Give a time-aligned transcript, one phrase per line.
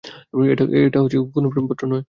[0.81, 0.99] এটা
[1.35, 1.99] কোনো প্রেমপত্র নয়।